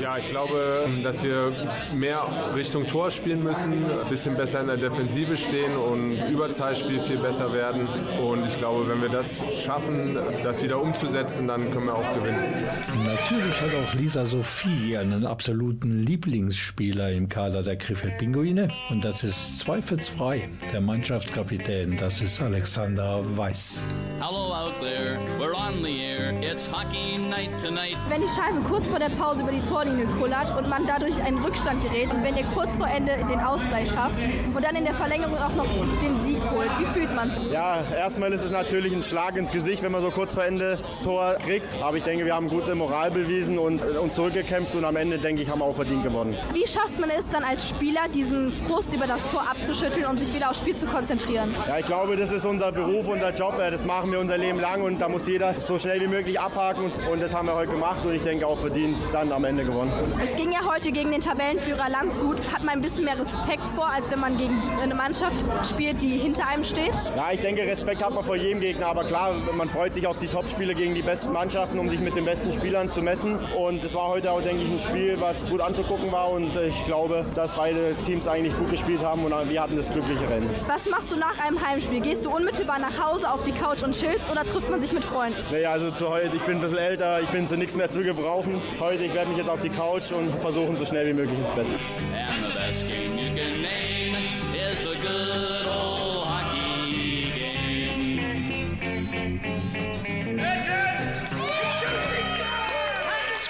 [0.00, 1.52] Ja, ich glaube, dass wir
[1.94, 7.18] mehr Richtung Tor spielen müssen, ein bisschen besser in der Defensive stehen und Überzahlspiel viel
[7.18, 7.86] besser werden.
[8.22, 12.54] Und ich glaube, wenn wir das schaffen, das wieder umzusetzen, dann können wir auch gewinnen.
[13.04, 19.22] Natürlich hat auch Lisa Sophie einen absoluten Lieblingsspieler im Kader der Krefeld Pinguine und das
[19.22, 23.84] ist zweifelsfrei der Mannschaftskapitän, das ist Alexander Weiß.
[24.18, 26.32] Hello out there, we're on the air.
[26.40, 27.96] It's hockey night tonight.
[28.08, 31.38] Wenn die Scheibe kurz vor der Pause über die Torlinie kullert und man dadurch einen
[31.38, 34.14] Rückstand gerät und wenn ihr kurz vor Ende den Ausgleich schafft
[34.54, 35.66] und dann in der Verlängerung auch noch
[36.02, 37.52] den Sieg holt, wie fühlt man sich?
[37.52, 40.78] Ja, erstmal ist es natürlich ein Schlag ins Gesicht, wenn man so kurz vor Ende
[40.82, 41.76] das Tor kriegt.
[41.82, 45.18] Aber ich denke, wir haben gute Moral bewiesen und äh, uns zurückgekämpft und am Ende,
[45.18, 46.36] denke ich, haben wir auch verdient gewonnen.
[46.52, 50.34] Wie schafft man es dann als Spieler, diesen Frust über das Tor abzuschütteln und sich
[50.34, 51.54] wieder aufs Spiel zu konzentrieren?
[51.66, 53.54] Ja, ich glaube, das ist unser Beruf, unser Job.
[53.58, 56.90] Das machen wir unser Leben lang und da muss jeder so schnell wie möglich abhaken.
[57.10, 59.79] Und das haben wir heute gemacht und ich denke auch verdient dann am Ende gewonnen.
[60.22, 62.36] Es ging ja heute gegen den Tabellenführer Landshut.
[62.52, 65.36] Hat man ein bisschen mehr Respekt vor, als wenn man gegen eine Mannschaft
[65.68, 66.92] spielt, die hinter einem steht?
[67.16, 70.18] Ja, ich denke, Respekt hat man vor jedem Gegner, aber klar, man freut sich auf
[70.18, 73.38] die Topspiele gegen die besten Mannschaften, um sich mit den besten Spielern zu messen.
[73.56, 76.84] Und es war heute auch, denke ich, ein Spiel, was gut anzugucken war und ich
[76.84, 80.50] glaube, dass beide Teams eigentlich gut gespielt haben und wir hatten das glückliche Rennen.
[80.66, 82.00] Was machst du nach einem Heimspiel?
[82.00, 85.04] Gehst du unmittelbar nach Hause auf die Couch und chillst oder trifft man sich mit
[85.04, 85.38] Freunden?
[85.50, 88.02] Naja, also zu heute, ich bin ein bisschen älter, ich bin zu nichts mehr zu
[88.02, 88.60] gebrauchen.
[88.78, 91.50] Heute, ich werde mich jetzt auf die Couch und versuchen, so schnell wie möglich ins
[91.50, 91.66] Bett.
[92.12, 92.39] And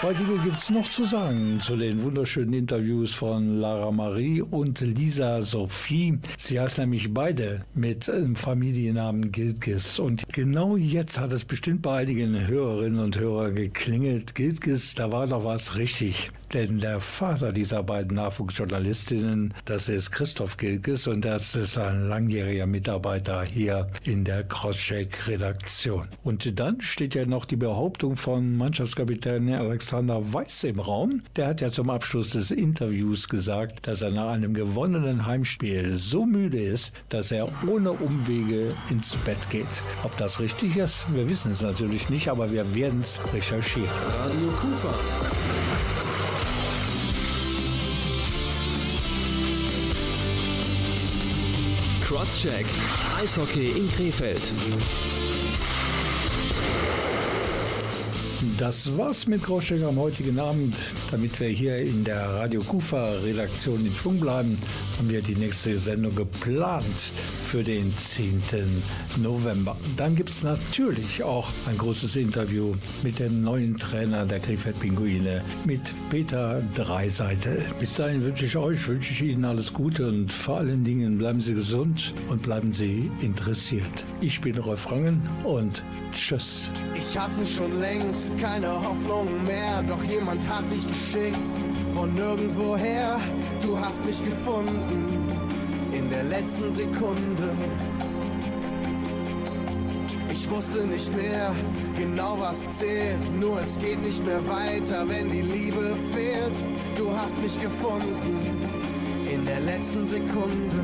[0.00, 5.42] Zwei gibt es noch zu sagen zu den wunderschönen Interviews von Lara Marie und Lisa
[5.42, 6.18] Sophie.
[6.38, 9.98] Sie heißt nämlich beide mit dem Familiennamen Gilgis.
[9.98, 14.34] Und genau jetzt hat es bestimmt bei einigen Hörerinnen und Hörern geklingelt.
[14.34, 16.30] Gilgis, da war doch was richtig.
[16.52, 22.66] Denn der Vater dieser beiden Nachwuchsjournalistinnen, das ist Christoph Gilkes und das ist ein langjähriger
[22.66, 26.08] Mitarbeiter hier in der Crosscheck-Redaktion.
[26.24, 31.22] Und dann steht ja noch die Behauptung von Mannschaftskapitän Alexander Weiß im Raum.
[31.36, 36.26] Der hat ja zum Abschluss des Interviews gesagt, dass er nach einem gewonnenen Heimspiel so
[36.26, 39.66] müde ist, dass er ohne Umwege ins Bett geht.
[40.02, 43.88] Ob das richtig ist, wir wissen es natürlich nicht, aber wir werden es recherchieren.
[44.18, 44.94] Radio Kufa.
[52.10, 52.66] Crosscheck.
[53.16, 55.29] Eishockey in Krefeld.
[58.56, 60.74] Das war's mit Großcheck am heutigen Abend.
[61.10, 64.56] Damit wir hier in der Radio Kufa Redaktion in Schwung bleiben,
[64.96, 67.12] haben wir die nächste Sendung geplant
[67.44, 68.42] für den 10.
[69.18, 69.76] November.
[69.96, 75.82] Dann gibt's natürlich auch ein großes Interview mit dem neuen Trainer der Krefeld Pinguine, mit
[76.08, 77.62] Peter Dreiseitel.
[77.78, 81.42] Bis dahin wünsche ich euch, wünsche ich Ihnen alles Gute und vor allen Dingen bleiben
[81.42, 84.06] Sie gesund und bleiben Sie interessiert.
[84.22, 86.70] Ich bin Rolf Rangen und tschüss.
[86.94, 91.38] Ich hatte schon längst keine Hoffnung mehr, doch jemand hat dich geschickt
[91.94, 93.18] von nirgendwoher.
[93.60, 95.38] Du hast mich gefunden
[95.92, 97.50] in der letzten Sekunde.
[100.30, 101.52] Ich wusste nicht mehr
[101.96, 106.64] genau was zählt, nur es geht nicht mehr weiter, wenn die Liebe fehlt.
[106.96, 108.68] Du hast mich gefunden
[109.30, 110.80] in der letzten Sekunde.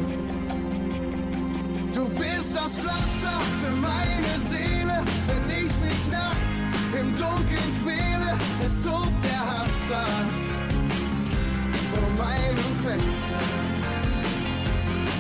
[1.95, 6.56] Du bist das Pflaster für meine Seele, wenn ich mich nachts
[7.01, 8.33] im Dunkeln quäle.
[8.65, 10.07] Es tobt der Hass da
[11.93, 13.43] vor meinem Fenster.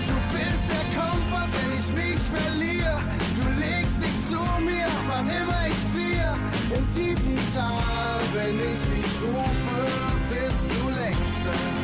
[0.06, 2.98] Du bist der Kompass, wenn ich mich verliere.
[3.38, 6.34] Du legst dich zu mir, wann immer ich friere.
[6.76, 9.78] Im tiefen Tal, wenn ich dich rufe,
[10.28, 11.75] bist du längst da.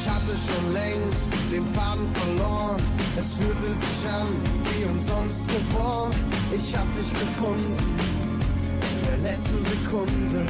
[0.00, 2.80] Ich hatte schon längst den Faden verloren.
[3.18, 4.28] Es fühlte sich an
[4.70, 6.12] wie umsonst geboren.
[6.56, 7.74] Ich hab dich gefunden
[8.92, 10.46] in der letzten Sekunde.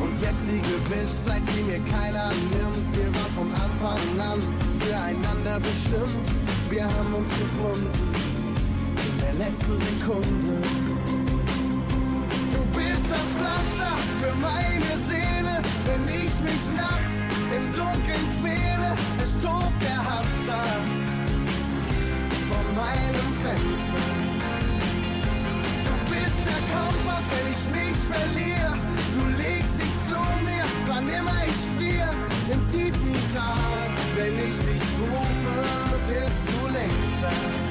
[0.00, 2.96] Und jetzt die Gewissheit, die mir keiner nimmt.
[2.96, 4.40] Wir waren von Anfang an
[4.80, 6.26] füreinander bestimmt.
[6.70, 7.90] Wir haben uns gefunden
[9.04, 10.64] in der letzten Sekunde.
[12.52, 15.39] Du bist das Pflaster für meine Seele,
[15.90, 17.18] wenn ich mich nachts
[17.56, 18.90] im Dunkeln quäle.
[19.22, 20.62] Es tobt der Hass da
[22.48, 24.04] vor meinem Fenster.
[25.86, 28.74] Du bist der Kompass, wenn ich mich verliere.
[29.16, 32.14] Du legst dich zu mir, wann immer ich friere.
[32.52, 35.56] Im tiefen Tal, wenn ich dich rufe,
[36.06, 37.69] bist du längst da.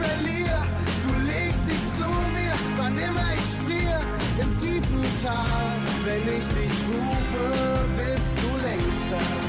[0.00, 0.62] Verliere.
[1.04, 4.00] Du legst dich zu mir, wann immer ich friere.
[4.40, 9.45] Im tiefen Tal, wenn ich dich rufe, bist du längst da.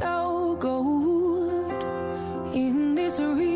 [0.00, 1.82] No gold
[2.54, 3.51] in this arena.